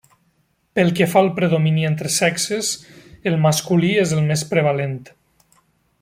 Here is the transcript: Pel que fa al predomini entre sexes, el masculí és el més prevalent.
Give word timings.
Pel 0.77 0.87
que 0.99 1.07
fa 1.11 1.19
al 1.25 1.29
predomini 1.39 1.83
entre 1.89 2.11
sexes, 2.15 2.71
el 3.33 3.37
masculí 3.47 3.91
és 4.05 4.15
el 4.19 4.23
més 4.33 4.47
prevalent. 4.55 4.97